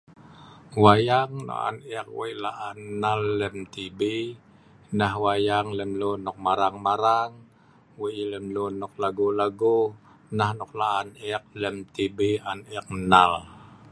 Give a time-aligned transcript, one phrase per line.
[0.83, 3.99] wayang nok on ek weik laan nal lem tv
[4.97, 7.31] nah wayang lem lun nok marang marang
[7.99, 9.77] weik yeh lem lun nok lagu lagu
[10.37, 12.19] nah nok laan ek lem tv
[12.51, 13.31] an ek nal